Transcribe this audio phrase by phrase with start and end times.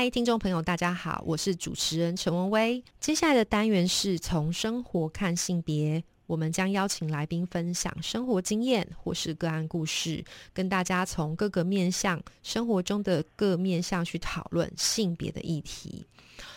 [0.00, 2.82] 嗨，听众朋友，大家好，我是主持人陈文威。
[2.98, 10.24] 接下来的单元是从生活看性别，我们将邀请来宾分享生活经验或是个案故事，
[10.54, 16.06] 跟大家从各个面向生活中的各面向去讨论性别的议题。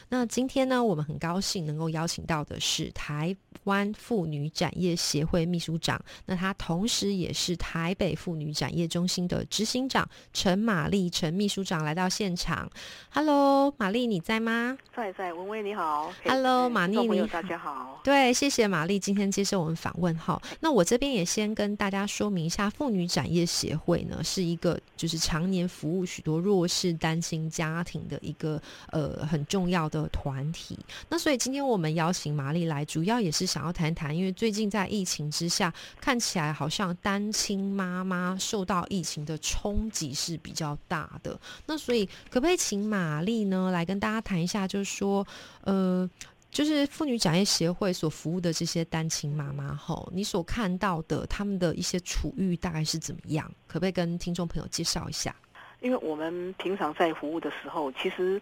[0.09, 12.69] 那今天呢，我们很高兴能够邀请到的是台湾妇女展业协会秘书长，那她同时也是台北妇女展业中心的执行长陈玛丽陈秘书长来到现场。
[13.11, 14.77] Hello，玛丽你在吗？
[14.95, 16.13] 在在，文威你好。
[16.25, 18.01] Hello，玛丽你好大家好。
[18.03, 20.41] 对，谢谢玛丽今天接受我们访问哈。
[20.59, 30.77] 那我这边也先跟大家说明一下，妇女展业协会呢是一个就是常年服务许多弱势单亲家庭的一个呃很重要的团体。
[31.09, 41.39] 那所以今天我们邀请玛丽来，主要也是想要谈谈，因为最近在疫情之下，看起来好像单亲妈妈受到疫情的冲击是比较大的。
[41.65, 45.25] 那所以可不可以请玛丽呢来跟大家谈一下，就是说
[45.61, 46.09] 呃。
[46.53, 53.51] 就是妇女展业协会所服务的这些单亲妈妈吼，你所看到的他们的一些处遇大概是怎么样？
[53.65, 55.35] 可不可以跟听众朋友介绍一下？
[55.81, 58.39] 因为我们平常在服务的时候，其实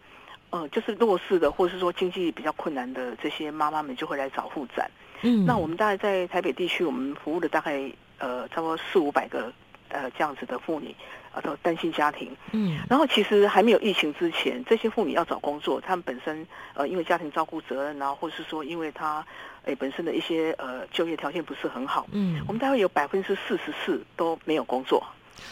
[0.51, 4.89] 呃，就是弱势的，或者是说经济比较困难的这些妈妈们，就会来找妇展。
[5.23, 9.51] 嗯那我们大概在台北地区，我们服务的大概呃差不多四五百个
[9.89, 10.95] 呃这样子的妇女，
[11.33, 12.35] 呃，都单亲家庭。
[12.51, 19.25] 嗯然后其实还没有疫情之前，这些妇女要找工作，她们本身呃因为家庭照顾责任啊，或者是说因为她
[19.63, 25.01] 诶本身的一些呃就业条件不是很好，嗯我们大概有百分之四十四都没有工作。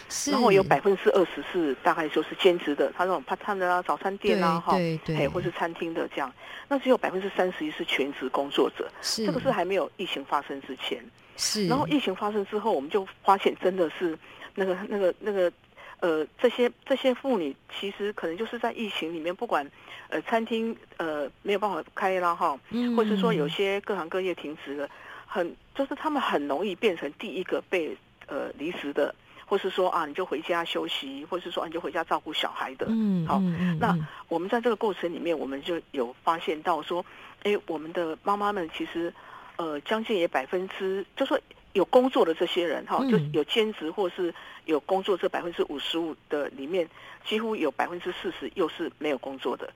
[0.10, 6.32] 是，然后有百分之二十是大概就是兼职的，他那种 part time 的啊，早餐店啊，哈，对对，哎，或是餐厅的这样。
[6.68, 11.04] 那只有百分之三十一是全职工作者，是这个是还没有疫情发生之前。
[11.36, 14.18] 是，然后疫情发生之后，我们就发现真的是
[14.56, 15.52] 那个那个那个
[16.00, 19.70] 呃，这些这些妇女其实可能就是在疫情里面，不管
[20.10, 24.90] 呃餐厅呃没有办法开啦哈，嗯或是说有些各行各业停职了，
[25.26, 27.98] 很就是他们很容易变成第一个被
[28.28, 29.14] 呃离职的。
[29.50, 32.86] 或是说啊，你就回家休息，或是说、啊、你就回家照顾小孩的。
[32.90, 33.40] 嗯好
[33.80, 34.08] 那嗯。
[34.28, 37.04] 我们在这个过程里面，我们就有发现到说，
[37.42, 39.12] 哎，我们的妈妈们其实，
[39.56, 41.40] 呃，将近也百分之，就说
[41.74, 43.10] 有工作的这些人哈，嗯。
[43.10, 44.32] 就是有兼职或是
[44.66, 46.88] 有工作这百分之五十五的里面，
[47.26, 49.68] 几乎有百分之四十又是没有工作的。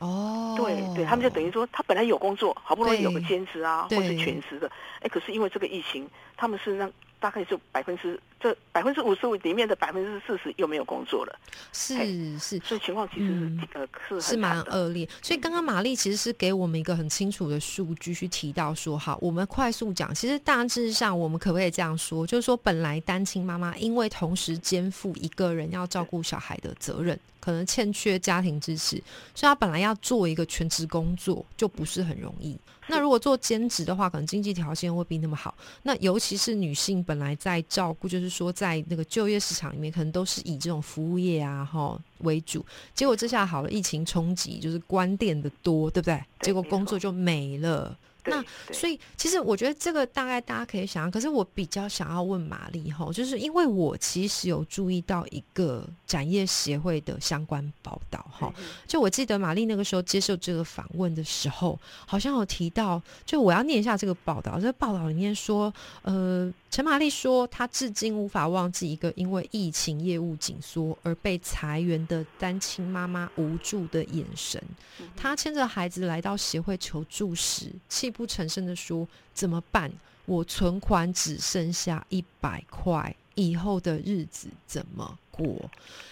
[0.00, 4.68] 哦，对对，他们就等于说，他本来有工作，好不容易有个兼职啊，或是全职的，
[5.00, 6.90] 哎，可是因为这个疫情，他们是让
[7.20, 11.38] 大概就百分之这百分之五十五里面的百分之四十又没有工作了，
[11.72, 11.94] 是
[12.38, 12.58] 是。
[12.60, 14.60] 所以情况其实是、嗯呃是是蛮。
[14.62, 28.96] 恶劣，所以刚刚玛丽其实是给我们一个很清楚的数据去提到说，好，我们快速讲，其实大致上我们可不可以这样说，就是说本来单亲妈妈因为同时肩负一个人要照顾小孩的责任，可能欠缺家庭支持，
[29.34, 32.56] 所以她本来要做一个全职工作就不是很容易。
[32.88, 35.54] 那如果做兼职的话，可能经济条件会比那么好。
[35.84, 42.64] 那尤其是女性本来在照顾，就是说在那个就业市场里面，可能都是以这种服务业啊哈为主。
[42.94, 46.18] 结果这下好了，疫情冲击就是关店的多，对不对？
[46.40, 47.96] 结果工作就没了。
[48.24, 64.56] 对那所以其实我觉得这个大概大家可以想象，可是我比较想要问玛丽哈，就是因为我其实有注意到一个展业协会的相关报道哈，嗯就我记得玛丽那个时候接受这个访问的时候，好像有提到，就我要念一下这个报道。
[64.60, 65.72] 这个报道里面说，
[66.02, 74.62] 呃，陈玛丽说，她至今无法忘记一个因为疫情业务紧缩而被裁员的单亲妈妈无助的眼神。
[75.00, 79.90] 嗯她牵着孩子来到协会求助时，泣不成声的说：“怎么办？
[80.26, 85.68] 我存款只剩下一百块，以后的日子怎么过？”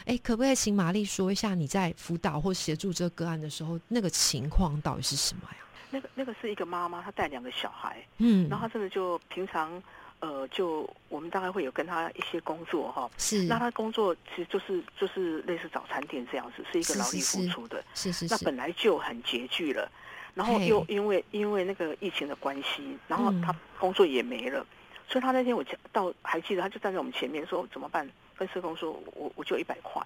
[0.07, 5.59] 哎，可不可以请玛丽说一下你在辅导或协助这个个案的时候，那个情况到底是什么呀？
[5.93, 9.83] 那个那个是一个妈妈，她带两个小孩，嗯，然后她真的就平常
[10.21, 13.11] 呃，就我们大概会有跟她一些工作哈。
[13.19, 17.83] 是那她工作其实就是就是类似早餐店这样子，是一个劳力付出的。
[17.95, 19.91] 是是是，那本来就很拮据了，
[20.35, 24.65] 然后又因为因为那个疫情的关系，然后他工作也没了，
[25.09, 28.09] 所以他那天我到还记得，他就站在我们前面说怎么办？
[28.37, 30.03] 跟社工说，我我就一百块，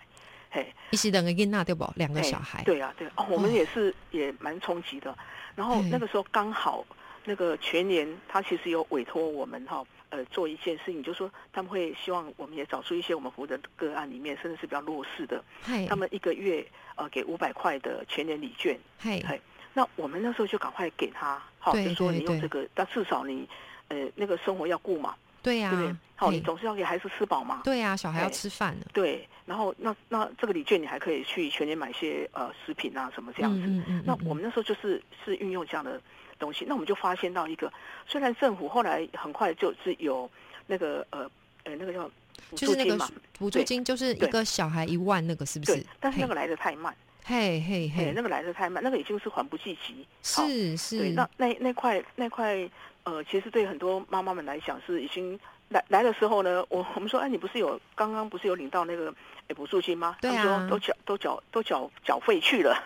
[0.50, 1.88] 嘿，一起两个囡娜对不？
[1.94, 5.16] 两个哎小孩，对啊，对哦，我们哦也是也蛮冲击的。
[5.54, 6.84] 然后那个时候刚好
[7.24, 15.86] 那个全年他其实有委托我们哈，呃，做一件事情，就是说他们会希望我们也找出一些我们服务的个案里面，甚至是比较弱势的，嘿。
[15.86, 16.66] 他们一个月
[16.96, 19.22] 呃给五百块的全年礼券，嘿。
[19.28, 19.40] 嘿
[19.74, 23.46] 那我们那时候就赶快给他，好，对就说你用这个，但至少你
[23.88, 25.96] 呃那个生活要顾嘛，对呀、对不对？
[26.16, 33.66] 好，嘿你总是要给孩子吃饱嘛，对呀、小孩要吃饭呢，对，然后那那这个礼券你还可以去全年买些呃食品啊什么这样子。
[33.66, 36.00] 嗯嗯嗯那嗯我们那时候就是是运用这样的
[36.38, 37.72] 东西，那我们就发现到一个，
[38.06, 40.30] 虽然政府后来很快就是有
[40.68, 41.28] 那个呃
[41.64, 42.08] 呃那个叫
[42.48, 46.94] 补就是那个助金嘛，补助金，就是一个小孩一万，那个是不是对？，但是那个来的太慢，
[47.26, 50.06] 嘿嘿嘿哎，那个来的太慢，那个已经是缓不济急。
[50.22, 52.68] 是是，对，那那那块那块
[53.04, 55.38] 呃，其实对很多妈妈们来讲是已经
[55.70, 59.12] 来来的时候呢，我我们说，哎，你不是有刚刚不是有领到那个
[59.48, 60.16] 哎补助金吗？
[60.20, 62.76] 对啊都缴都缴都缴缴费去了。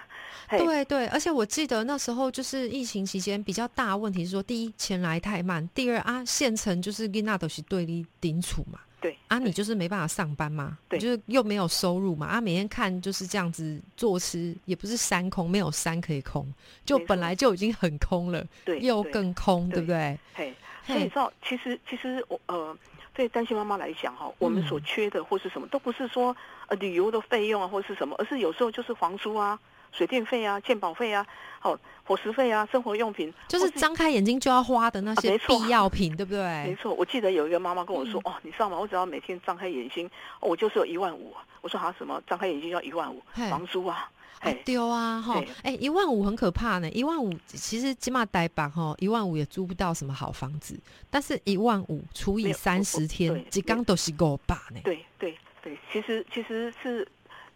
[0.46, 10.99] 嘿对对，而且我记得那时候就是疫情期间比较大问题是说，第一钱来太慢，第二啊县城就是跟那都是对立顶处嘛，对啊你就是没办法上班嘛，对。
[10.99, 16.47] 就是又没有收入嘛，啊每天看就是这样子坐吃，也不是山空，没有山可以空，
[16.85, 20.19] 就本来就已经很空了，对，又更空，对对不对？
[20.35, 20.55] 嘿，
[20.87, 22.77] 所以你知道，其实其实我呃，
[23.15, 24.67] 对单亲妈妈来讲哈，我们嗯。
[24.67, 26.37] 所缺的或是什么，都不是说
[26.67, 29.59] 呃旅游的费用啊，或是什么，而是有时候就是房租啊、
[29.93, 31.26] 水电费啊、健保费啊、
[31.61, 36.43] 好伙食费啊、生活用品，就是或张开眼睛就要花的那些必要品，对不对？
[36.67, 38.79] 没错，我记得有一个妈妈跟我说：“嗯哦，你知道吗？
[38.79, 40.06] 我只要每天张开眼睛，
[40.40, 42.23] 哦我就是有一万五。”我说：“好什么？
[42.26, 43.20] 张开眼睛要一万五，
[43.50, 44.08] 房租啊？”
[44.38, 45.49] 啊嘿，丢啊哈对！
[45.64, 46.88] 哎，一万五很可怕呢。
[46.90, 50.79] 一万五其实起码呆板哈，一万五也租不到什么好房子。
[51.11, 54.81] 但是一万五除以三十天对，几缸都是够把呢。
[54.85, 57.06] 对对对，其实其实是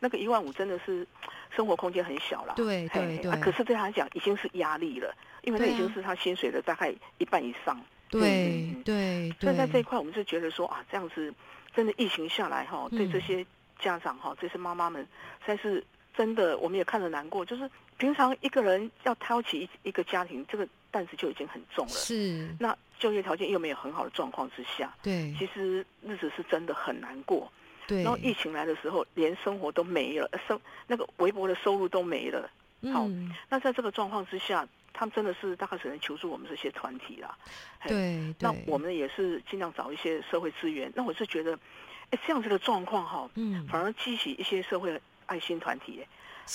[0.01, 1.07] 那个一万五真的是
[1.55, 2.55] 生活空间很小了。
[2.57, 7.81] 对对对啊可是对他来讲已经是压力了，因为那已经是他薪水的大概一半以上。
[8.11, 11.33] 对对所以在这一，块，我们就觉得说啊，这样子
[11.75, 13.47] 真的疫情下来哈，对这嗯些
[13.79, 15.03] 家长哈，这些妈妈们，
[15.41, 15.83] 实在是
[16.15, 17.43] 真的，我们也看得难过。
[17.43, 21.93] 就是平常一个人要挑起一一个家庭，这个担子就已经很重了。
[21.93, 27.51] 是，那就业条件又没有很好的状况之下，对其实日子是真的很难过。
[27.87, 32.51] 对然后疫情来的时候，连生活都没了，生那个微薄的收入都没了。
[32.93, 37.37] 好嗯，那在这个状况之下，他们真的是大概只能求助我们这些团体啦。
[37.79, 40.93] 嘿对对，那我们也是尽量找一些社会资源。
[40.95, 41.57] 那我是觉得，
[42.11, 46.01] 哎，这样子的状况哈，嗯，反而激起一些社会爱心团体。
[46.03, 46.07] 哎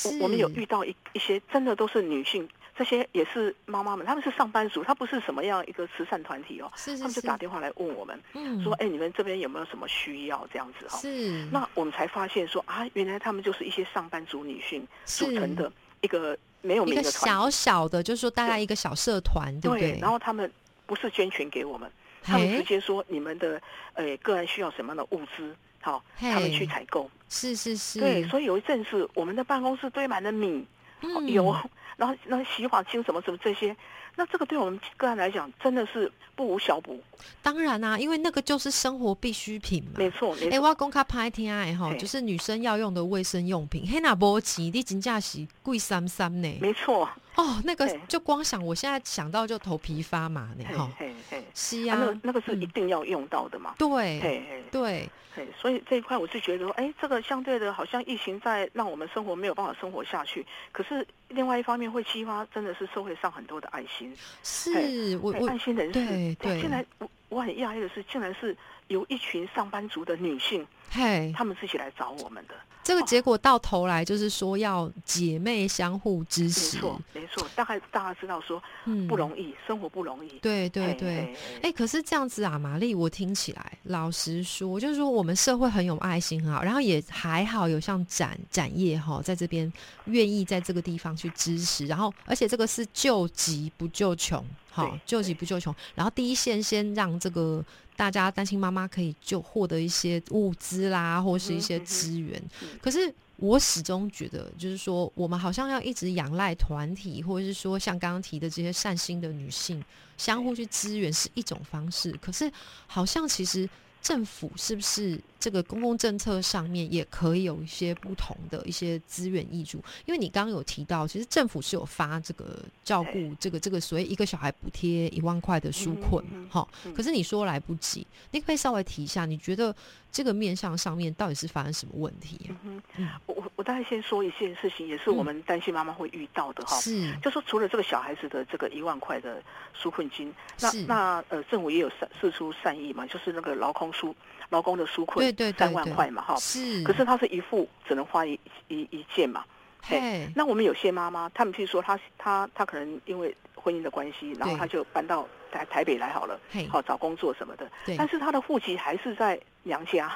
[0.04, 2.48] 我我们有遇到一一些真的都是女性，
[2.78, 8.62] 这些也是妈妈们，他们是上班族，他不是什么样一个慈善团体哦，是是他们就打电话来问我们，嗯。
[8.64, 11.00] 说，哎，你们这边有没有什么需要这样子哈？
[11.00, 11.46] 是。
[11.52, 15.72] 那我们才发现说啊，原来他们就是一些上班族女性组是成的
[16.02, 19.98] 一个没有名的小小的，就是说大概一个小社团，对不对？
[20.00, 20.52] 然后他们
[20.86, 21.92] 不是捐钱给我们，
[22.22, 23.60] 他们直接说你们的
[23.94, 27.10] 呃个人需要什么样的物资，好，他们去采购。
[27.30, 30.66] 是是是，对，所以有一阵子我们的办公室堆满了米、
[31.02, 31.56] 嗯油，
[31.98, 33.76] 然后然后洗发精什么什么这些，
[34.16, 37.02] 那这个对我们个人来讲真的是不无小补。
[37.42, 39.92] 当然啊，因为那个就是生活必需品嘛。
[39.98, 40.62] 没错，没哎、错。
[40.62, 46.58] 我要公开拍听哎哈，嘿就是女生要用的卫生用品，嘿那波奇你真正是贵三三呢。
[46.62, 47.08] 没错，
[47.38, 50.92] 哦，那个就光想，我现在想到就头皮发麻呢嘿哈。
[50.98, 53.76] 嘿嘿，是呀、啊，那个那个是嗯一定要用到的嘛。
[53.78, 64.12] 对嘿嘿对，嘿，所以这一块我是觉得说，哎，这个相对的，好像疫情在让我们生活没有办法生活下去，可是另外一方面会激发真的是社会上很多的爱心，
[64.44, 65.94] 是我爱心人士。
[65.94, 72.54] 对对竟然我我很讶异的是，竟然是由一群上班族的女性，嘿，他们自己来找我们的。
[72.84, 80.30] 这个结果到头来就是说要姐妹相互支没持，错，没错，大概大家知道说嗯不容易，生活不容易。
[80.30, 81.18] 嘿对对对。
[81.18, 89.72] 哎、嘿可是这样子啊，玛丽，我听起来，老实说，就是说我们社会很有爱心，很好，然后也还好有像展展业哈，在这边
[90.06, 94.42] 愿意在这个地方去支持，然后而且这个是救急不救穷，
[94.72, 97.62] 哈，救急不救穷，然后第一线先让这个
[97.98, 103.14] 大家单亲妈妈可以就获得一些物资啦，或是一些资源，嗯可是。
[103.40, 109.80] 我始终觉得，就是说，我们好像要一直仰赖团体，或者是说像刚刚提的这些善心的女性，
[110.18, 112.12] 相互去支援是一种方式。
[112.20, 112.52] 可是，
[112.88, 113.70] 好像其实
[114.02, 119.84] 政府是不是这个公共政策上面也可以有一些不同的一些资源挹注？
[120.06, 126.94] 因为你刚刚有提到，其实政府是有发这个照顾这个这个所谓一个小孩补贴一万块的纾困嘛嗯，哈、嗯。
[126.94, 129.76] 可是你说来不及，你可以稍微提一下，你觉得
[130.12, 132.56] 这个面向上面到底是发生什么问题、啊？
[132.64, 136.78] 嗯嗯哼，我我我大概先说一件事情，也是我们担心妈妈会遇到的哈。
[136.78, 139.42] 是，就说除了这个小孩子的这个一万块的
[139.80, 144.14] 纾困金，那那呃政府也有善释出善意嘛，就是那个劳工纾
[144.50, 146.36] 劳工的纾困对对对三万对块嘛哈。
[146.38, 149.44] 是，可是他是一副只能花一一一件嘛。
[149.82, 155.26] 嘿，那我们有些妈妈，他们譬如说她她她可能因为婚姻的关系，然后对她就搬到
[155.58, 157.70] 台台北来好了，好找工作什么的。
[157.86, 160.12] 对，但是他的户籍还是在娘家，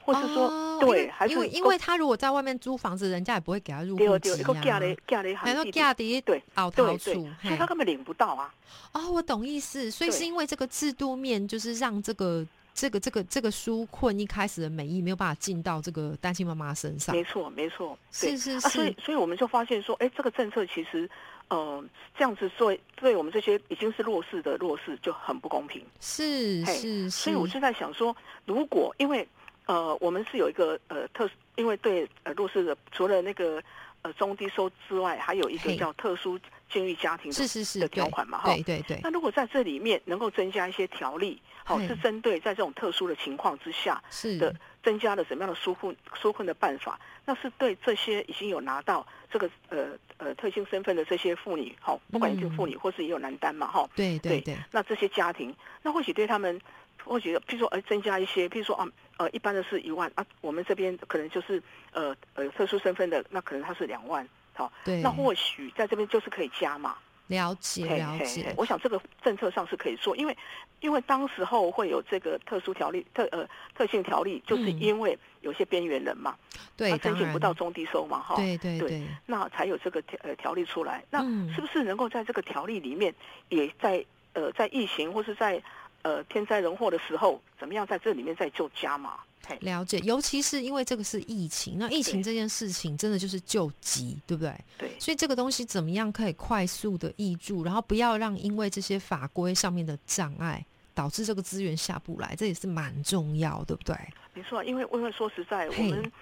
[0.00, 4.78] 或是说、哦对，因还是因为因为他如果在外面租房子，人家也不会给他入户籍丢丢一个嫁啊。
[4.80, 8.52] 嘞嫁嘞还说嫁的对熬对对，所以他根本领不到啊。
[8.92, 17.14] 哦，我懂意思，所以是因为这个制度面，就是让这个这个这个这个纾困一开始的美意没有办法进到这个单亲妈妈身上。
[17.14, 21.08] 没错，没错，是是是啊，所以，所以我们就发现说，哎，这个政策其实，
[21.48, 21.84] 呃，
[22.16, 25.84] 这样子做对我们这些已经是弱势的弱势就很不公平。
[26.00, 29.26] 是是是，所以我就在想说，如果因为
[29.66, 33.62] 呃，我们是有一个呃特，因为对呃弱势的，除了那个
[34.02, 36.38] 呃中低收之外，还有一个叫特殊
[36.72, 38.54] 境遇家庭的是是是的条款嘛，哈。
[38.54, 38.62] 对。
[38.62, 39.00] 对对。
[39.02, 44.38] 那如果在这里面能够增加一些条例，好、嘿是针对在这种特殊的情况之下是。
[44.38, 56.60] 的增加了什么样的纾困纾困的办法，那是对这些已经有拿到这个呃呃特性身份的这些妇女，好、不管是妇女或是也有男单嘛，哈、对对对，那这些家庭，那或许对他们，
[57.04, 58.84] 或许譬如说，呃，增加一些，譬如说啊，
[59.18, 61.62] 呃，一般的是一万啊，我们这边可能就是
[61.92, 66.96] 呃呃特殊身份的，那可能他是两万，好，对，那或许在这边就是可以加码，
[67.28, 70.36] 了解了解嘿，我想这个政策上是可以做，因为
[70.80, 74.78] 因为当时候会有这个特殊条例特呃特性条例，就是嗯。
[74.80, 76.36] 因为有些边缘人嘛，
[76.76, 81.04] 对，他申请不到中低收嘛，哈，对对对对，那才有这个条呃条例出来。
[81.10, 81.52] 那嗯。
[81.54, 83.14] 是不是能够在这个条例里面，
[83.48, 84.04] 也在
[84.34, 85.62] 呃在疫情或是在
[86.02, 89.14] 呃天灾人祸的时候，怎么样在这里面再做加码？
[89.46, 94.54] 嘿，了解，尤其是因为这个是疫情，那疫情这件事情真的就是救急，对不对？
[94.78, 103.96] 对所以这个东西怎么样可以快速的挹注，然后不要让因为这些法规上面的障碍，导致这个资源下不来，这也是蛮重要，对不对？
[104.34, 106.12] 没错，因为因为说实在，我们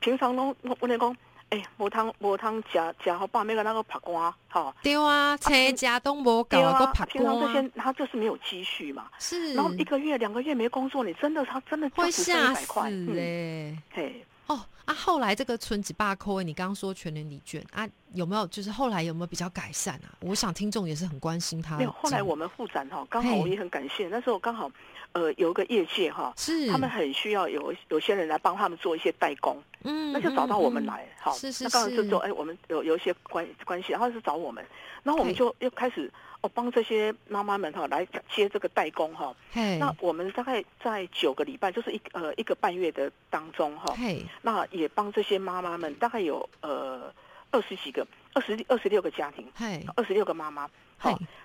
[0.00, 1.16] 平常都我我讲，
[1.54, 4.74] 哎，无汤无汤夹夹好把那个那个拍光，哈。
[4.82, 20.12] 对啊，车平家东无搞都拍，平常这光些他就是没有积蓄嘛，是，然后一个月两个月没工作，你真的他真的会就只剩吓一百块，死嗯，哎、嘿，哦啊，后来这个存几百块，你刚刚说全年礼券啊，有没有就是后来有没有比较改善啊？
[20.20, 21.78] 我想听众也是很关心他。
[21.78, 21.90] 没有。
[21.92, 24.70] 后来我们复展哈，刚好我也很感谢，那时候刚好，
[25.12, 34.62] 呃，有一个业界哈，是他们很需要有有些人来帮他们做一些代工，嗯那就找到我们嗯来，好，是是那刚好是是说，哎，我们有有一些关关系，然后是找我们，
[35.02, 36.12] 然后我们就又开始
[36.44, 44.22] 哦帮这些妈妈们哈来接这个代工哈，嘿，那我们大概在九个礼拜，就是一呃一个半月的当中哈，嘿。
[44.42, 47.10] 那也帮这些妈妈们大概有呃
[47.50, 49.50] 二十几个，二十二十六个家庭，
[49.96, 50.68] 二十六个妈妈，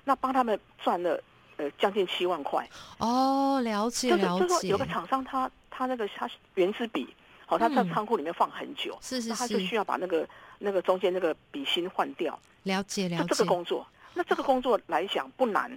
[0.03, 1.17] 那帮他们赚了
[1.55, 2.67] 呃将近七万块。
[2.97, 7.07] 哦，了解就是了解，就是说有个厂商他他那个他原子笔，
[7.45, 10.27] 好、他在嗯仓库里面放很久，是是那他就需要把那个
[10.57, 13.87] 那个中间那个笔芯换掉，了解了就这个，工作。
[14.19, 15.71] 那这个工作来讲不难，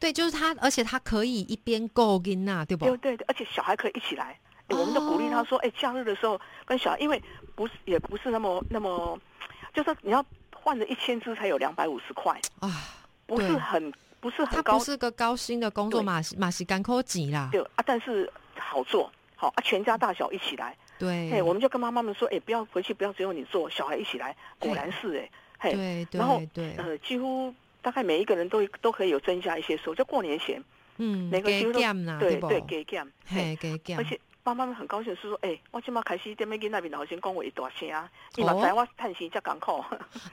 [0.00, 2.96] 对，就是他，而且他可以一边够跟呐，对不对？
[2.96, 4.36] 对对，而且小孩可以一起来。
[4.66, 7.22] 哎我们就鼓励他哦说，哎，假日的时候跟小孩，因为
[7.54, 9.16] 不是也不是那么那么，
[9.72, 12.68] 就是说你要换了一千只才有两百五十块，啊，
[13.26, 16.04] 不是很不是很高他不，是个高薪的工作，对
[16.36, 18.28] 马是干扣挤啦，对啊，但是
[18.58, 20.76] 好做，好啊，全家大小一起来。
[20.98, 24.34] 对，嘿，我们就跟妈妈们说，哎，不要回去，不要只有你做，小孩一起来。
[24.58, 25.72] 果然是哎，嘿，
[26.10, 27.54] 对然后对对，呃，几乎
[27.86, 30.60] 大概每一个人都都可以有增加一些收入，就过年前，
[30.96, 32.48] 嗯，给每个几乎都减啦，不？
[32.48, 37.88] 对对，给 g 嘿，给减，而且妈妈们很高兴是说，哎，我今麦开始踮咧囡那边老先讲话一大声，
[38.36, 38.62] 伊嘛哦。
[38.64, 39.84] 知我趁钱才艰苦，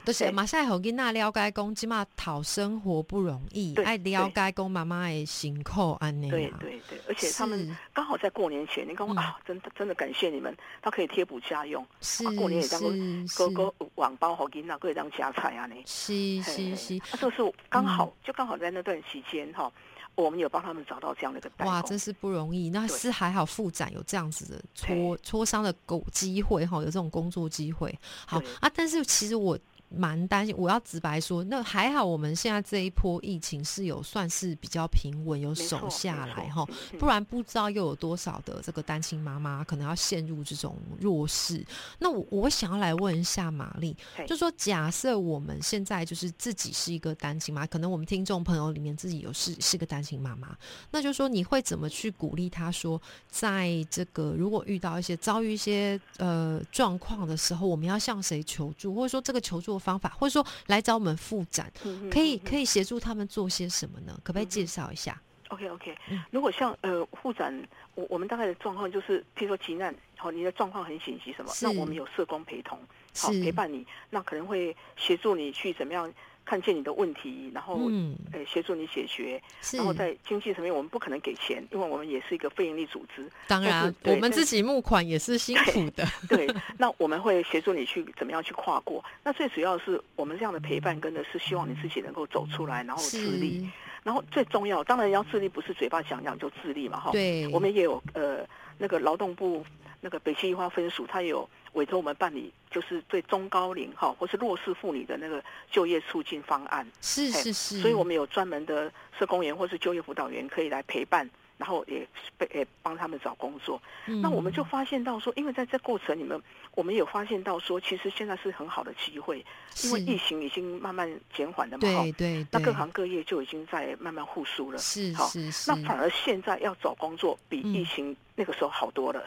[0.04, 6.56] 就是嘿马赛互囡仔了解讲，即马讨生活不容易，对爱了解讲妈妈的辛苦安尼对啊。
[6.60, 9.16] 对对，而且他们刚好在过年前，你讲嗯。
[9.16, 12.80] 啊，真的真的感谢你们，他可以贴补家用，是啊过年也当
[13.26, 15.74] 是哥哥网包好囡仔可以当加菜啊呢。
[15.86, 18.14] 是嘿是是，啊，这个是刚好、嗯。
[18.22, 19.72] 就刚好在那段期间哈，
[20.16, 22.70] 我们有帮他们找到这样的一个代哇，真是不容易。
[22.70, 27.92] 那是还好，副展有这样子的磋嘿磋商的狗机会哈，有这种工作机会。
[28.26, 29.58] 好啊，但是其实我
[29.96, 30.54] 蛮担心。
[30.56, 36.66] 我要直白说，那还好，我们现在这一波疫情是有算是比较平稳，有守下来哈。
[36.68, 41.64] 嗯不然不知道又有多少的这个单亲妈妈可能要陷入这种弱势。
[41.98, 43.96] 那我我想要来问一下玛丽，
[44.26, 50.56] 就说假设我们现在就是自己是一个单亲妈，可能我们听众朋友里面自己有是是个单亲妈妈，
[50.90, 64.18] 那就说你会怎么去鼓励她说，在这个如果遇到一些遭遇一些呃状况的时候，我们要向谁求助，或者说这个求助的方法，或者说来找我们复展，嗯可以可以协助他们做些什么呢？
[64.24, 66.22] 可不可以嗯介绍一下？OK OK，、嗯。
[66.30, 67.52] 如果像呃护展，
[67.94, 72.78] 我我们大概的状况就是，譬如说急难，好、你的状况很紧急什么，那我们有社工陪同，
[73.16, 73.42] 好、是。
[73.42, 76.12] 陪伴你，那可能会协助你去怎么样
[76.44, 79.40] 看见你的问题，然后、嗯，呃协助你解决，
[79.72, 86.06] 然后在经济层面我们不可能给钱，因为我们也是一个非营利组织，当然我们自己募款也是辛苦的。
[86.28, 86.46] 对，
[86.78, 89.04] 那我们会协助你去怎么样去跨过。
[89.22, 93.68] 那最主要是我们这样的陪伴，跟的是希望你自己能够走出来，然后自立。
[94.02, 97.10] 然后最重要，当然要自立，不是嘴巴讲讲就自立嘛，哈。
[97.10, 98.46] 对，我们也有呃
[98.78, 99.64] 那个劳动部
[100.00, 106.86] 那个北区一花分署，它有委托我们办理，就是对中高龄哈或是弱势妇女的那个就业促进方案。
[107.00, 113.80] 是是是，所以我们有专门的社工员或是就业辅导员可以来陪伴，然后也被也帮他们找工作。
[114.06, 116.40] 那我们就嗯发现到说，因为在这过程里面，
[116.74, 119.44] 我们有发现到说，其实现在是很好的机会，
[119.82, 122.12] 因为疫情已经慢慢减缓了嘛，哈对。
[122.12, 124.78] 对对，那各行各业就已经在慢慢复苏了。
[124.78, 129.22] 是好是是，那反而现在要找工作比嗯疫情那个时候好多了。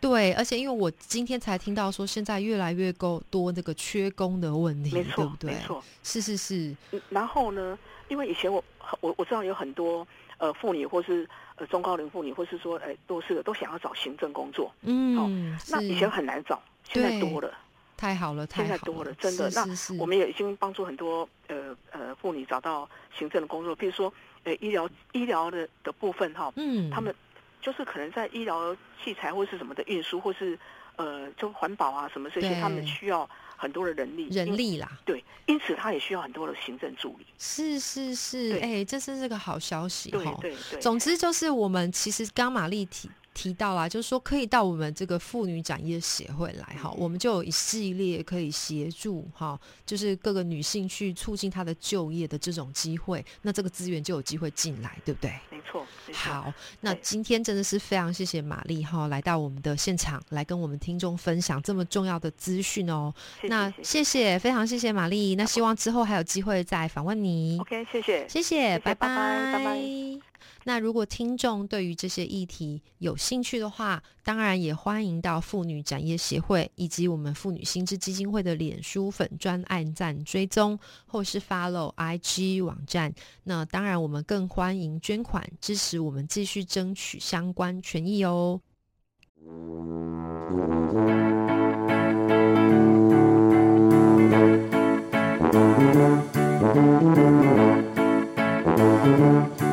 [0.00, 5.52] 对，而且因为我今天才听到说，现在越来越够多那个缺工的问题，没错对不，对？
[5.52, 5.82] 没错。
[6.02, 8.62] 是是是，嗯然后呢，因为以前我
[9.00, 10.06] 我我知道有很多
[10.38, 14.70] 呃妇女或是呃中高龄妇女，或是说呃弱势的都想要找行政工作。
[14.82, 17.52] 嗯，哦那以前很难找，现在多了。
[17.96, 24.10] 太好了，太现在好多了真的那是是是我们也已经帮助很多呃呃妇女找到行政的工作，比如说
[24.44, 27.14] 呃医疗医疗的的部分哈，嗯，他们
[27.60, 30.58] 就是可能在医疗器材或是什么的运输，或是
[30.96, 37.26] 呃就环保啊什么这些，他们需要很多的人力，人力啦，对，因此他也需要很多的行政助理。
[37.38, 40.36] 是是是，对哎，这是这个好消息对哈。
[40.40, 43.10] 对对，总之就是我们其实刚玛丽提
[43.40, 55.30] 提到啦，就是说可以到我们这个妇女展业协会来哈，嗯我们就有一系列可以协助哈，就是各个女性去促进她的就业的这种机会，那这个资源就有机会进来，对不对？
[55.50, 56.18] 没错没错。
[56.20, 63.10] 好，那今天真的是非常谢谢玛丽哈，来到我们的现场来跟我们听众分享这么重要的资讯哦。
[63.40, 65.34] 谢谢那谢谢非常谢谢玛丽。
[65.36, 67.58] 那希望之后还有机会再访问你。
[67.60, 68.28] OK，谢谢。
[68.28, 70.29] 谢谢，拜拜拜拜
[70.64, 83.12] 那如果听众对于这些议题有兴趣的话当然也欢迎到妇女展业协会以及我们妇女心智基金会的脸书粉专案赞追踪或是 follow ig 网站。
[83.44, 88.60] 那当然我们更欢迎捐款支持我们继续争取相关权益哦。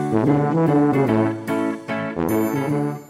[0.10, 0.28] Thank
[3.02, 3.07] you.